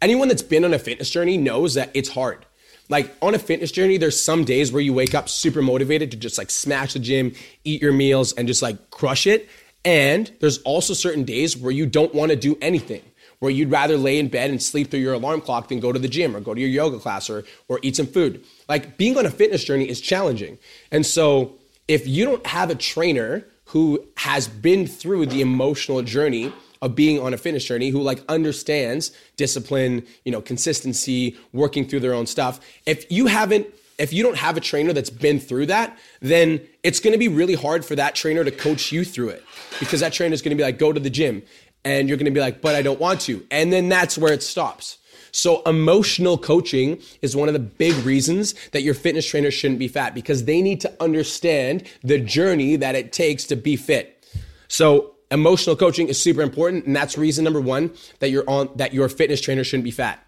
Anyone 0.00 0.28
that's 0.28 0.42
been 0.42 0.64
on 0.64 0.72
a 0.72 0.78
fitness 0.78 1.10
journey 1.10 1.36
knows 1.36 1.74
that 1.74 1.90
it's 1.92 2.10
hard. 2.10 2.46
Like 2.90 3.16
on 3.22 3.34
a 3.34 3.38
fitness 3.38 3.70
journey, 3.70 3.96
there's 3.96 4.20
some 4.20 4.44
days 4.44 4.72
where 4.72 4.82
you 4.82 4.92
wake 4.92 5.14
up 5.14 5.28
super 5.28 5.62
motivated 5.62 6.10
to 6.10 6.16
just 6.16 6.36
like 6.36 6.50
smash 6.50 6.92
the 6.92 6.98
gym, 6.98 7.32
eat 7.64 7.80
your 7.80 7.92
meals, 7.92 8.32
and 8.32 8.46
just 8.46 8.60
like 8.60 8.90
crush 8.90 9.26
it. 9.26 9.48
And 9.84 10.30
there's 10.40 10.58
also 10.58 10.92
certain 10.92 11.24
days 11.24 11.56
where 11.56 11.72
you 11.72 11.86
don't 11.86 12.14
want 12.14 12.30
to 12.30 12.36
do 12.36 12.58
anything, 12.60 13.02
where 13.38 13.50
you'd 13.50 13.70
rather 13.70 13.96
lay 13.96 14.18
in 14.18 14.28
bed 14.28 14.50
and 14.50 14.60
sleep 14.60 14.90
through 14.90 15.00
your 15.00 15.14
alarm 15.14 15.40
clock 15.40 15.68
than 15.68 15.80
go 15.80 15.92
to 15.92 15.98
the 15.98 16.08
gym 16.08 16.36
or 16.36 16.40
go 16.40 16.52
to 16.52 16.60
your 16.60 16.68
yoga 16.68 16.98
class 16.98 17.30
or, 17.30 17.44
or 17.68 17.78
eat 17.82 17.96
some 17.96 18.08
food. 18.08 18.44
Like 18.68 18.98
being 18.98 19.16
on 19.16 19.24
a 19.24 19.30
fitness 19.30 19.64
journey 19.64 19.88
is 19.88 20.00
challenging. 20.00 20.58
And 20.90 21.06
so 21.06 21.54
if 21.86 22.06
you 22.06 22.24
don't 22.24 22.46
have 22.46 22.70
a 22.70 22.74
trainer 22.74 23.46
who 23.66 24.04
has 24.16 24.48
been 24.48 24.88
through 24.88 25.26
the 25.26 25.40
emotional 25.40 26.02
journey 26.02 26.52
of 26.82 26.94
being 26.94 27.20
on 27.20 27.34
a 27.34 27.36
fitness 27.36 27.64
journey 27.64 27.90
who 27.90 28.00
like 28.00 28.22
understands 28.28 29.12
discipline, 29.36 30.06
you 30.24 30.32
know, 30.32 30.40
consistency, 30.40 31.36
working 31.52 31.86
through 31.86 32.00
their 32.00 32.14
own 32.14 32.26
stuff. 32.26 32.60
If 32.86 33.10
you 33.10 33.26
haven't 33.26 33.66
if 33.98 34.14
you 34.14 34.22
don't 34.22 34.38
have 34.38 34.56
a 34.56 34.60
trainer 34.60 34.94
that's 34.94 35.10
been 35.10 35.38
through 35.38 35.66
that, 35.66 35.98
then 36.20 36.58
it's 36.82 37.00
going 37.00 37.12
to 37.12 37.18
be 37.18 37.28
really 37.28 37.54
hard 37.54 37.84
for 37.84 37.94
that 37.96 38.14
trainer 38.14 38.42
to 38.42 38.50
coach 38.50 38.90
you 38.90 39.04
through 39.04 39.28
it 39.28 39.44
because 39.78 40.00
that 40.00 40.14
trainer 40.14 40.32
is 40.32 40.40
going 40.40 40.56
to 40.56 40.56
be 40.56 40.62
like 40.62 40.78
go 40.78 40.90
to 40.90 40.98
the 40.98 41.10
gym 41.10 41.42
and 41.84 42.08
you're 42.08 42.16
going 42.16 42.24
to 42.24 42.30
be 42.30 42.40
like 42.40 42.62
but 42.62 42.74
I 42.74 42.82
don't 42.82 42.98
want 42.98 43.20
to. 43.22 43.46
And 43.50 43.72
then 43.72 43.88
that's 43.88 44.16
where 44.16 44.32
it 44.32 44.42
stops. 44.42 44.96
So 45.32 45.62
emotional 45.62 46.38
coaching 46.38 47.00
is 47.22 47.36
one 47.36 47.48
of 47.48 47.52
the 47.52 47.60
big 47.60 47.94
reasons 48.04 48.54
that 48.70 48.82
your 48.82 48.94
fitness 48.94 49.26
trainer 49.26 49.50
shouldn't 49.50 49.78
be 49.78 49.86
fat 49.86 50.14
because 50.14 50.44
they 50.44 50.60
need 50.62 50.80
to 50.80 50.92
understand 51.00 51.84
the 52.02 52.18
journey 52.18 52.76
that 52.76 52.94
it 52.94 53.12
takes 53.12 53.44
to 53.44 53.56
be 53.56 53.76
fit. 53.76 54.24
So 54.66 55.14
emotional 55.30 55.76
coaching 55.76 56.08
is 56.08 56.20
super 56.20 56.42
important 56.42 56.86
and 56.86 56.94
that's 56.94 57.16
reason 57.16 57.44
number 57.44 57.60
1 57.60 57.90
that 58.18 58.30
you're 58.30 58.48
on 58.48 58.70
that 58.76 58.92
your 58.92 59.08
fitness 59.08 59.40
trainer 59.40 59.64
shouldn't 59.64 59.84
be 59.84 59.90
fat. 59.90 60.24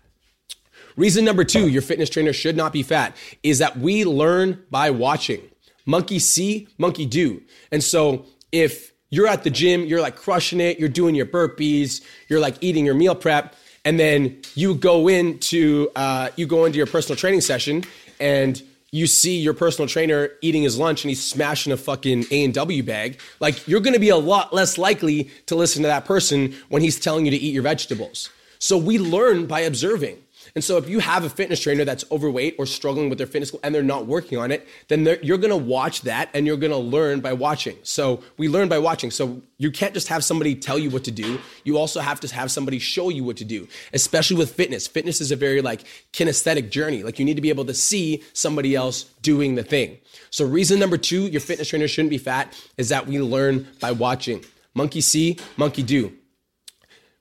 Reason 0.97 1.25
number 1.25 1.45
2 1.45 1.69
your 1.69 1.83
fitness 1.83 2.11
trainer 2.11 2.33
should 2.33 2.57
not 2.57 2.73
be 2.73 2.83
fat 2.83 3.17
is 3.43 3.59
that 3.59 3.79
we 3.79 4.05
learn 4.05 4.63
by 4.71 4.91
watching. 4.91 5.43
Monkey 5.85 6.19
see, 6.19 6.69
monkey 6.79 7.07
do. 7.07 7.43
And 7.73 7.83
so 7.83 8.27
if 8.53 8.93
you're 9.11 9.27
at 9.27 9.45
the 9.45 9.51
gym, 9.51 9.85
you're 9.85 10.01
like 10.01 10.17
crushing 10.17 10.61
it, 10.61 10.79
you're 10.79 10.89
doing 10.89 11.15
your 11.15 11.27
burpees, 11.27 12.03
you're 12.29 12.41
like 12.41 12.57
eating 12.61 12.87
your 12.87 12.95
meal 12.95 13.15
prep, 13.15 13.55
and 13.85 13.99
then 13.99 14.41
you 14.55 14.75
go 14.75 15.09
into 15.09 15.91
uh, 15.97 16.31
you 16.37 16.47
go 16.47 16.65
into 16.65 16.79
your 16.79 16.87
personal 16.87 17.17
training 17.17 17.41
session 17.41 17.85
and 18.21 18.63
you 18.93 19.07
see 19.07 19.39
your 19.39 19.55
personal 19.55 19.89
trainer 19.89 20.29
eating 20.43 20.63
his 20.63 20.79
lunch 20.79 21.03
and 21.03 21.09
he's 21.09 21.25
smashing 21.25 21.73
a 21.73 21.77
fucking 21.79 22.27
A&W 22.31 22.83
bag, 22.83 23.19
like 23.41 23.67
you're 23.67 23.81
going 23.81 23.95
to 23.95 24.01
be 24.01 24.11
a 24.11 24.17
lot 24.17 24.53
less 24.53 24.77
likely 24.77 25.31
to 25.47 25.55
listen 25.55 25.83
to 25.83 25.89
that 25.89 26.05
person 26.05 26.55
when 26.69 26.83
he's 26.83 27.01
telling 27.01 27.25
you 27.25 27.31
to 27.31 27.37
eat 27.37 27.55
your 27.55 27.63
vegetables. 27.63 28.29
So 28.59 28.77
we 28.77 28.99
learn 28.99 29.47
by 29.47 29.61
observing. 29.61 30.19
And 30.55 30.63
so 30.63 30.77
if 30.77 30.89
you 30.89 30.99
have 30.99 31.25
a 31.25 31.31
fitness 31.31 31.61
trainer 31.61 31.85
that's 31.85 32.05
overweight 32.11 32.57
or 32.59 32.67
struggling 32.67 33.09
with 33.09 33.19
their 33.19 33.27
fitness 33.27 33.51
goal 33.51 33.61
and 33.63 33.75
they're 33.75 33.83
not 33.83 34.07
working 34.07 34.39
on 34.39 34.51
it, 34.51 34.69
then 34.89 35.07
you're 35.23 35.39
going 35.39 35.51
to 35.51 35.57
watch 35.57 36.03
that 36.03 36.29
and 36.35 36.47
you're 36.47 36.59
going 36.59 36.73
to 36.73 36.79
learn 36.79 37.21
by 37.21 37.33
watching. 37.33 37.77
So 37.83 38.23
we 38.37 38.49
learn 38.49 38.69
by 38.69 38.79
watching. 38.79 39.11
So 39.11 39.41
you 39.57 39.71
can't 39.71 39.95
just 39.95 40.09
have 40.09 40.23
somebody 40.23 40.55
tell 40.55 40.79
you 40.79 40.91
what 40.91 41.05
to 41.05 41.11
do. 41.11 41.39
You 41.65 41.79
also 41.79 42.01
have 42.01 42.21
to 42.21 42.35
have 42.35 42.51
somebody 42.51 42.79
show 42.79 43.09
you 43.09 43.25
what 43.25 43.39
to 43.39 43.45
do, 43.45 43.67
especially 43.93 44.37
with 44.37 44.53
fitness. 44.53 44.87
Fitness 44.87 45.21
is 45.21 45.31
a 45.31 45.37
very 45.37 45.63
like 45.63 45.85
kinesthetic 46.13 46.71
journey. 46.71 47.03
Like 47.03 47.19
you 47.19 47.25
need 47.25 47.37
to 47.37 47.43
be 47.43 47.51
able 47.51 47.65
to 47.65 47.75
see 47.75 48.23
somebody 48.35 48.75
else 48.75 49.05
doing 49.23 49.55
the 49.55 49.63
thing. 49.63 49.99
So 50.31 50.47
reason 50.47 50.79
number 50.79 50.99
2, 50.99 51.29
your 51.29 51.41
fitness 51.41 51.69
trainer 51.69 51.89
shouldn't 51.89 52.11
be 52.11 52.19
fat 52.19 52.55
is 52.77 52.91
that 52.91 53.07
we 53.07 53.21
learn 53.21 53.69
by 53.81 53.93
watching. 53.93 54.45
Monkey 54.75 55.01
see, 55.01 55.39
monkey 55.57 55.83
do. 55.83 56.13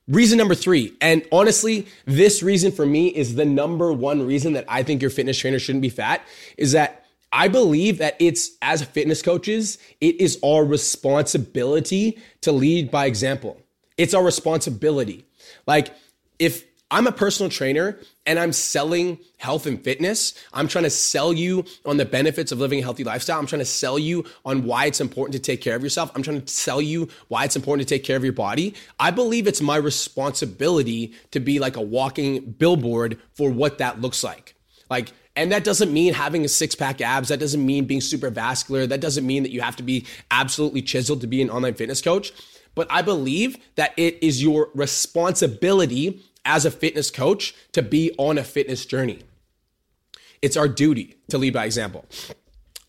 Reason 0.08 0.36
number 0.36 0.56
three, 0.56 0.94
and 1.00 1.24
honestly, 1.30 1.86
this 2.06 2.42
reason 2.42 2.72
for 2.72 2.84
me 2.84 3.08
is 3.08 3.36
the 3.36 3.44
number 3.44 3.92
one 3.92 4.26
reason 4.26 4.54
that 4.54 4.64
I 4.68 4.82
think 4.82 5.00
your 5.00 5.10
fitness 5.10 5.38
trainer 5.38 5.60
shouldn't 5.60 5.82
be 5.82 5.90
fat 5.90 6.26
is 6.58 6.72
that 6.72 7.04
I 7.32 7.48
believe 7.48 7.98
that 7.98 8.16
it's 8.18 8.50
as 8.60 8.82
fitness 8.82 9.22
coaches, 9.22 9.78
it 10.00 10.20
is 10.20 10.38
our 10.44 10.64
responsibility 10.64 12.18
to 12.42 12.52
lead 12.52 12.90
by 12.90 13.06
example. 13.06 13.60
It's 13.96 14.12
our 14.12 14.24
responsibility. 14.24 15.24
Like, 15.66 15.94
if 16.38 16.64
I'm 16.92 17.06
a 17.06 17.12
personal 17.12 17.48
trainer 17.48 17.98
and 18.26 18.38
I'm 18.38 18.52
selling 18.52 19.18
health 19.38 19.66
and 19.66 19.82
fitness. 19.82 20.34
I'm 20.52 20.68
trying 20.68 20.84
to 20.84 20.90
sell 20.90 21.32
you 21.32 21.64
on 21.86 21.96
the 21.96 22.04
benefits 22.04 22.52
of 22.52 22.58
living 22.58 22.80
a 22.80 22.82
healthy 22.82 23.02
lifestyle. 23.02 23.38
I'm 23.38 23.46
trying 23.46 23.60
to 23.60 23.64
sell 23.64 23.98
you 23.98 24.26
on 24.44 24.64
why 24.64 24.84
it's 24.84 25.00
important 25.00 25.32
to 25.32 25.38
take 25.38 25.62
care 25.62 25.74
of 25.74 25.82
yourself. 25.82 26.12
I'm 26.14 26.22
trying 26.22 26.42
to 26.42 26.52
sell 26.52 26.82
you 26.82 27.08
why 27.28 27.44
it's 27.44 27.56
important 27.56 27.88
to 27.88 27.94
take 27.94 28.04
care 28.04 28.18
of 28.18 28.24
your 28.24 28.34
body. 28.34 28.74
I 29.00 29.10
believe 29.10 29.46
it's 29.46 29.62
my 29.62 29.76
responsibility 29.76 31.14
to 31.30 31.40
be 31.40 31.58
like 31.58 31.76
a 31.76 31.80
walking 31.80 32.52
billboard 32.52 33.18
for 33.32 33.50
what 33.50 33.78
that 33.78 34.02
looks 34.02 34.22
like. 34.22 34.54
Like, 34.90 35.12
and 35.34 35.50
that 35.50 35.64
doesn't 35.64 35.90
mean 35.94 36.12
having 36.12 36.44
a 36.44 36.48
six 36.48 36.74
pack 36.74 37.00
abs. 37.00 37.30
That 37.30 37.40
doesn't 37.40 37.64
mean 37.64 37.86
being 37.86 38.02
super 38.02 38.28
vascular. 38.28 38.86
That 38.86 39.00
doesn't 39.00 39.26
mean 39.26 39.44
that 39.44 39.50
you 39.50 39.62
have 39.62 39.76
to 39.76 39.82
be 39.82 40.04
absolutely 40.30 40.82
chiseled 40.82 41.22
to 41.22 41.26
be 41.26 41.40
an 41.40 41.48
online 41.48 41.72
fitness 41.72 42.02
coach. 42.02 42.34
But 42.74 42.86
I 42.90 43.00
believe 43.00 43.56
that 43.76 43.94
it 43.96 44.22
is 44.22 44.42
your 44.42 44.68
responsibility 44.74 46.22
as 46.44 46.64
a 46.64 46.70
fitness 46.70 47.10
coach 47.10 47.54
to 47.72 47.82
be 47.82 48.14
on 48.18 48.38
a 48.38 48.44
fitness 48.44 48.84
journey. 48.84 49.20
It's 50.40 50.56
our 50.56 50.68
duty 50.68 51.16
to 51.28 51.38
lead 51.38 51.52
by 51.52 51.64
example. 51.64 52.04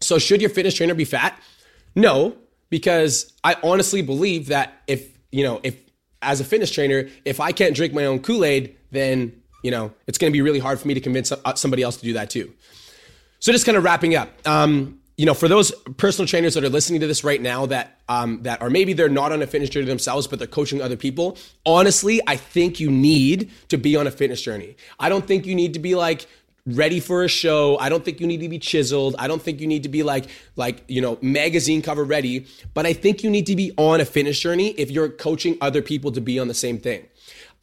So, 0.01 0.17
should 0.17 0.41
your 0.41 0.49
fitness 0.49 0.73
trainer 0.73 0.95
be 0.95 1.05
fat? 1.05 1.39
No, 1.95 2.35
because 2.69 3.31
I 3.43 3.55
honestly 3.63 4.01
believe 4.01 4.47
that 4.47 4.81
if, 4.87 5.07
you 5.31 5.43
know, 5.43 5.59
if 5.63 5.77
as 6.21 6.39
a 6.39 6.43
fitness 6.43 6.71
trainer, 6.71 7.07
if 7.25 7.39
I 7.39 7.51
can't 7.51 7.75
drink 7.75 7.93
my 7.93 8.05
own 8.05 8.19
Kool 8.19 8.43
Aid, 8.43 8.75
then, 8.91 9.41
you 9.63 9.71
know, 9.71 9.93
it's 10.07 10.17
to 10.17 10.31
be 10.31 10.41
really 10.41 10.59
hard 10.59 10.79
for 10.79 10.87
me 10.87 10.93
to 10.93 10.99
convince 10.99 11.31
uh, 11.31 11.53
somebody 11.55 11.83
else 11.83 11.97
to 11.97 12.03
do 12.03 12.13
that 12.13 12.29
too. 12.29 12.51
So, 13.39 13.51
just 13.51 13.65
kind 13.65 13.77
of 13.77 13.83
wrapping 13.83 14.15
up. 14.15 14.29
Um, 14.47 14.99
you 15.17 15.25
know, 15.25 15.33
for 15.33 15.47
those 15.47 15.71
personal 15.97 16.27
trainers 16.27 16.55
that 16.55 16.63
are 16.63 16.69
listening 16.69 16.99
to 17.01 17.07
this 17.07 17.23
right 17.23 17.41
now 17.41 17.65
that 17.67 17.99
um, 18.09 18.41
that 18.43 18.61
are 18.61 18.69
maybe 18.69 18.93
they're 18.93 19.09
not 19.09 19.31
on 19.31 19.41
a 19.41 19.47
fitness 19.47 19.69
journey 19.69 19.85
themselves, 19.85 20.27
but 20.27 20.39
they're 20.39 20.47
coaching 20.47 20.81
other 20.81 20.97
people. 20.97 21.37
Honestly, 21.65 22.19
I 22.25 22.35
think 22.35 22.79
you 22.79 22.89
need 22.89 23.51
to 23.69 23.77
be 23.77 23.95
on 23.95 24.07
a 24.07 24.11
fitness 24.11 24.41
journey. 24.41 24.75
I 24.99 25.09
don't 25.09 25.25
think 25.25 25.45
you 25.45 25.55
need 25.55 25.73
to 25.73 25.79
be 25.79 25.95
like 25.95 26.27
ready 26.65 26.99
for 26.99 27.23
a 27.23 27.27
show. 27.27 27.77
I 27.77 27.89
don't 27.89 28.03
think 28.03 28.21
you 28.21 28.27
need 28.27 28.39
to 28.39 28.49
be 28.49 28.57
chiseled. 28.57 29.15
I 29.19 29.27
don't 29.27 29.41
think 29.41 29.59
you 29.59 29.67
need 29.67 29.83
to 29.83 29.89
be 29.89 30.01
like 30.01 30.25
like, 30.55 30.83
you 30.87 31.01
know, 31.01 31.19
magazine 31.21 31.81
cover 31.83 32.03
ready, 32.03 32.47
but 32.73 32.85
I 32.85 32.93
think 32.93 33.23
you 33.23 33.29
need 33.29 33.45
to 33.47 33.55
be 33.55 33.71
on 33.77 34.01
a 34.01 34.05
fitness 34.05 34.39
journey 34.39 34.69
if 34.71 34.89
you're 34.89 35.09
coaching 35.09 35.57
other 35.61 35.81
people 35.81 36.11
to 36.13 36.21
be 36.21 36.39
on 36.39 36.47
the 36.47 36.53
same 36.53 36.79
thing. 36.79 37.05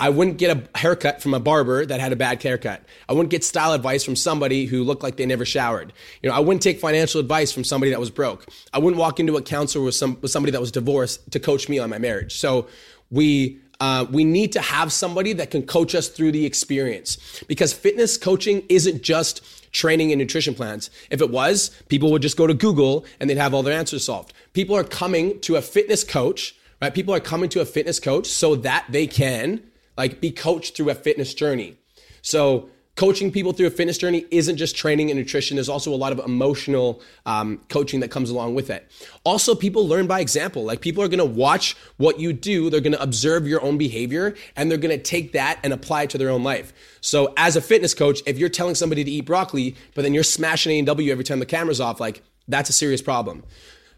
I 0.00 0.09
wouldn't 0.09 0.38
get 0.38 0.57
a 0.57 0.78
haircut 0.78 1.21
from 1.21 1.35
a 1.35 1.40
barber 1.40 1.85
that 1.85 2.00
had 2.00 2.11
a 2.12 2.16
bad 2.16 2.42
haircut. 2.42 2.83
I 3.07 3.12
wouldn't 3.12 3.30
get 3.30 3.45
style 3.45 3.75
advice 3.75 4.02
from 4.02 4.16
somebody 4.16 4.64
who 4.64 4.83
looked 4.83 5.02
like 5.02 5.16
they 5.16 5.26
never 5.26 5.45
showered. 5.45 5.92
You 6.23 6.30
know, 6.30 6.35
I 6.35 6.40
wouldn't 6.40 6.62
take 6.62 6.80
financial 6.80 7.21
advice 7.21 7.52
from 7.52 7.64
somebody 7.64 7.90
that 7.90 8.00
was 8.00 8.11
broke. 8.11 8.47
I 8.73 8.78
wouldn't 8.78 8.99
walk 8.99 9.21
into 9.21 9.37
a 9.37 9.42
counselor 9.42 9.85
with 9.85 9.95
some 9.95 10.19
with 10.23 10.30
somebody 10.30 10.52
that 10.52 10.61
was 10.61 10.73
divorced 10.73 11.30
to 11.33 11.38
coach 11.38 11.69
me 11.69 11.78
on 11.78 11.90
my 11.90 11.99
marriage. 11.99 12.38
So 12.38 12.66
we 13.11 13.61
uh, 13.78 14.07
we 14.11 14.25
need 14.25 14.52
to 14.52 14.61
have 14.61 14.90
somebody 14.90 15.35
that 15.35 15.50
can 15.50 15.62
coach 15.62 15.95
us 15.95 16.09
through 16.09 16.33
the 16.33 16.47
experience 16.47 17.42
because 17.47 17.73
fitness 17.75 18.16
coaching 18.16 18.64
isn't 18.71 19.02
just 19.02 19.42
training 19.73 20.12
and 20.12 20.19
nutrition 20.19 20.54
plans. 20.54 20.90
If 21.11 21.21
it 21.21 21.30
was, 21.30 21.71
people 21.88 22.11
would 22.12 22.23
just 22.23 22.38
go 22.38 22.47
to 22.47 22.54
Google 22.54 23.04
and 23.19 23.28
they'd 23.28 23.37
have 23.37 23.52
all 23.52 23.62
their 23.62 23.78
answers 23.78 24.04
solved. 24.04 24.33
People 24.54 24.76
are 24.76 24.85
coming 24.85 25.40
to 25.40 25.57
a 25.57 25.62
fitness 25.62 26.04
coach, 26.04 26.57
right? 26.80 26.92
People 26.92 27.14
are 27.14 27.21
coming 27.21 27.50
to 27.50 27.61
a 27.61 27.64
fitness 27.66 28.00
coach 28.00 28.26
so 28.26 28.57
that 28.57 28.87
they 28.88 29.07
can 29.07 29.62
like 30.00 30.19
be 30.19 30.30
coached 30.30 30.76
through 30.76 30.88
a 30.88 30.95
fitness 30.95 31.35
journey. 31.35 31.76
So 32.23 32.71
coaching 32.97 33.30
people 33.30 33.52
through 33.52 33.66
a 33.66 33.71
fitness 33.71 33.99
journey 33.99 34.25
isn't 34.30 34.57
just 34.57 34.75
training 34.75 35.11
and 35.11 35.19
nutrition. 35.19 35.57
There's 35.57 35.69
also 35.69 35.92
a 35.92 35.97
lot 35.97 36.11
of 36.11 36.19
emotional 36.21 37.02
um, 37.26 37.61
coaching 37.69 38.00
that 38.00 38.11
comes 38.11 38.30
along 38.30 38.54
with 38.54 38.71
it. 38.71 38.90
Also, 39.25 39.54
people 39.54 39.87
learn 39.87 40.07
by 40.07 40.21
example. 40.21 40.64
Like 40.64 40.80
people 40.80 41.04
are 41.04 41.09
going 41.09 41.19
to 41.19 41.25
watch 41.26 41.76
what 41.99 42.19
you 42.19 42.33
do. 42.33 42.71
They're 42.71 42.80
going 42.80 42.95
to 42.95 43.02
observe 43.02 43.47
your 43.47 43.62
own 43.62 43.76
behavior 43.76 44.35
and 44.57 44.71
they're 44.71 44.78
going 44.78 44.97
to 44.97 45.02
take 45.02 45.33
that 45.33 45.61
and 45.62 45.71
apply 45.71 46.04
it 46.04 46.11
to 46.11 46.19
their 46.19 46.30
own 46.30 46.42
life. 46.42 46.73
So 47.02 47.35
as 47.37 47.57
a 47.57 47.61
fitness 47.61 47.92
coach, 47.92 48.21
if 48.25 48.38
you're 48.38 48.49
telling 48.49 48.75
somebody 48.75 49.04
to 49.04 49.11
eat 49.11 49.26
broccoli, 49.26 49.76
but 49.95 50.00
then 50.00 50.14
you're 50.14 50.23
smashing 50.23 50.73
A&W 50.78 51.12
every 51.12 51.25
time 51.25 51.40
the 51.40 51.47
camera's 51.47 51.80
off, 51.80 52.00
like 52.00 52.23
that's 52.49 52.71
a 52.71 52.73
serious 52.73 53.02
problem. 53.02 53.45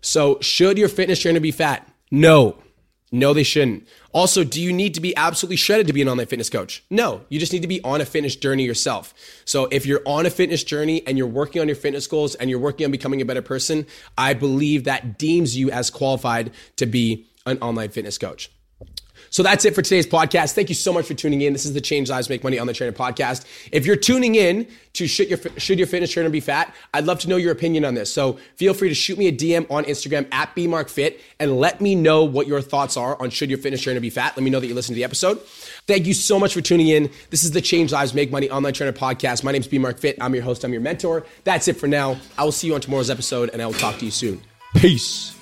So 0.01 0.41
should 0.41 0.79
your 0.79 0.89
fitness 0.89 1.21
trainer 1.21 1.39
be 1.39 1.53
fat? 1.53 1.89
No. 2.11 2.62
No, 3.15 3.35
they 3.35 3.43
shouldn't. 3.43 3.87
Also, 4.13 4.43
do 4.43 4.61
you 4.61 4.73
need 4.73 4.95
to 4.95 5.01
be 5.01 5.15
absolutely 5.17 5.57
shredded 5.57 5.87
to 5.87 5.93
be 5.93 6.01
an 6.01 6.09
online 6.09 6.27
fitness 6.27 6.49
coach? 6.49 6.83
No, 6.89 7.21
you 7.29 7.39
just 7.39 7.53
need 7.53 7.61
to 7.61 7.69
be 7.69 7.83
on 7.85 8.01
a 8.01 8.07
fitness 8.07 8.35
journey 8.35 8.65
yourself. 8.65 9.13
So 9.45 9.69
if 9.71 9.85
you're 9.85 10.01
on 10.07 10.25
a 10.25 10.31
fitness 10.31 10.65
journey 10.65 11.07
and 11.07 11.19
you're 11.19 11.27
working 11.27 11.61
on 11.61 11.69
your 11.69 11.77
fitness 11.77 12.07
goals 12.07 12.35
and 12.37 12.49
you're 12.49 12.59
working 12.59 12.87
on 12.87 12.91
becoming 12.91 13.21
a 13.21 13.27
better 13.27 13.43
person, 13.43 13.87
I 14.17 14.33
believe 14.33 14.85
that 14.85 15.19
deems 15.19 15.55
you 15.55 15.71
as 15.71 15.91
qualified 15.91 16.53
to 16.77 16.87
be 16.87 17.27
an 17.45 17.59
online 17.59 17.91
fitness 17.91 18.17
coach. 18.17 18.51
So 19.31 19.43
that's 19.43 19.65
it 19.65 19.75
for 19.75 19.83
today's 19.83 20.07
podcast. 20.07 20.53
Thank 20.53 20.69
you 20.69 20.75
so 20.75 20.93
much 20.93 21.07
for 21.07 21.15
tuning 21.15 21.41
in. 21.41 21.53
This 21.53 21.65
is 21.65 21.73
the 21.73 21.81
Change 21.81 22.11
Lives 22.11 22.29
Make 22.29 22.43
Money 22.43 22.59
Online 22.59 22.75
Trainer 22.75 22.93
podcast. 22.93 23.45
If 23.73 23.87
you're 23.87 23.97
tuning 23.97 24.35
in 24.35 24.69
to 24.95 25.07
should 25.07 25.29
your 25.31 25.39
should 25.57 25.79
your 25.79 25.87
fitness 25.87 26.13
trainer 26.13 26.29
be 26.31 26.41
fat, 26.41 26.75
I'd 26.93 27.05
love 27.05 27.21
to 27.21 27.29
know 27.29 27.37
your 27.37 27.53
opinion 27.53 27.85
on 27.85 27.95
this. 27.95 28.13
So 28.13 28.39
feel 28.57 28.75
free 28.75 28.89
to 28.89 28.95
shoot 28.95 29.19
me 29.19 29.29
a 29.29 29.33
DM 29.33 29.71
on 29.71 29.85
Instagram 29.85 30.27
at 30.33 30.55
bmarkfit 30.55 31.21
and 31.39 31.59
let 31.59 31.81
me 31.81 31.95
know 31.95 32.25
what 32.25 32.47
your 32.47 32.61
thoughts 32.61 32.97
are 32.97 33.21
on 33.21 33.31
should 33.31 33.49
your 33.51 33.59
fitness 33.59 33.83
trainer 33.83 34.01
be 34.01 34.11
fat. 34.11 34.37
Let 34.37 34.43
me 34.43 34.51
know 34.51 34.61
that 34.61 34.67
you 34.67 34.75
listened 34.75 34.95
to 34.95 34.99
the 34.99 35.05
episode. 35.05 35.41
Thank 35.87 36.07
you 36.07 36.15
so 36.15 36.39
much 36.39 36.55
for 36.55 36.61
tuning 36.61 36.89
in. 36.89 37.11
This 37.31 37.45
is 37.45 37.51
the 37.51 37.61
Change 37.61 37.93
Lives 37.93 38.15
Make 38.15 38.31
Money 38.31 38.51
Online 38.51 38.73
Trainer 38.73 38.93
podcast. 38.93 39.43
My 39.45 39.53
name 39.53 39.63
is 39.63 39.69
B 39.69 39.79
Mark 39.79 39.99
Fit. 39.99 40.17
I'm 40.21 40.35
your 40.35 40.45
host. 40.45 40.65
I'm 40.65 40.73
your 40.73 40.83
mentor. 40.83 41.25
That's 41.45 41.69
it 41.69 41.75
for 41.75 41.87
now. 41.87 42.19
I 42.39 42.45
will 42.45 42.53
see 42.53 42.69
you 42.69 42.75
on 42.75 42.81
tomorrow's 42.81 43.11
episode, 43.11 43.51
and 43.51 43.61
I 43.61 43.67
will 43.67 43.73
talk 43.75 43.99
to 43.99 44.05
you 44.05 44.11
soon. 44.11 44.41
Peace. 44.77 45.42